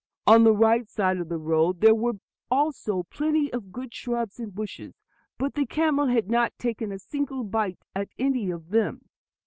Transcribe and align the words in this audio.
On 0.25 0.43
the 0.43 0.51
right 0.51 0.89
side 0.89 1.17
of 1.17 1.29
the 1.29 1.37
road 1.37 1.79
there 1.81 1.93
were 1.93 2.13
also 2.49 3.03
plenty 3.11 3.53
of 3.53 3.71
good 3.71 3.93
shrubs 3.93 4.39
and 4.39 4.51
bushes, 4.51 4.95
but 5.37 5.53
the 5.53 5.67
camel 5.67 6.07
had 6.07 6.27
not 6.27 6.57
taken 6.57 6.91
a 6.91 6.97
single 6.97 7.43
bite 7.43 7.83
at 7.95 8.09
any 8.17 8.49
of 8.49 8.69
them. 8.71 9.05